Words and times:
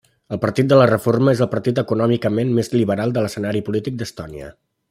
El 0.35 0.39
Partit 0.45 0.71
de 0.71 0.79
la 0.79 0.87
Reforma 0.91 1.35
és 1.37 1.43
el 1.47 1.51
partit 1.51 1.83
econòmicament 1.83 2.57
més 2.57 2.73
liberal 2.79 3.17
de 3.19 3.27
l'escenari 3.27 3.63
polític 3.69 4.01
d'Estònia. 4.01 4.55